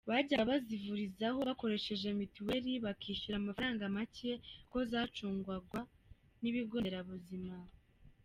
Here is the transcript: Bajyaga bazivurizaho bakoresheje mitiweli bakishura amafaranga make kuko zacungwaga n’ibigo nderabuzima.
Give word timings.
Bajyaga 0.09 0.49
bazivurizaho 0.51 1.39
bakoresheje 1.49 2.07
mitiweli 2.19 2.71
bakishura 2.85 3.35
amafaranga 3.37 3.83
make 3.95 4.31
kuko 4.59 4.77
zacungwaga 4.91 5.79
n’ibigo 6.41 6.75
nderabuzima. 6.79 7.53